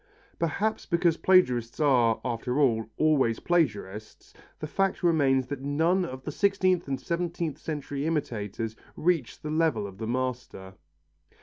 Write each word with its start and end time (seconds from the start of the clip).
Perhaps 0.39 0.87
because 0.87 1.15
plagiarists 1.17 1.79
are, 1.79 2.19
after 2.25 2.59
all, 2.59 2.89
always 2.97 3.39
plagiarists, 3.39 4.33
the 4.57 4.65
fact 4.65 5.03
remains 5.03 5.45
that 5.45 5.61
none 5.61 6.05
of 6.05 6.23
the 6.23 6.31
sixteenth 6.31 6.87
and 6.87 6.99
seventeenth 6.99 7.59
century 7.59 8.07
imitators 8.07 8.75
reached 8.95 9.43
the 9.43 9.51
level 9.51 9.85
of 9.85 9.99
the 9.99 10.07
master. 10.07 10.73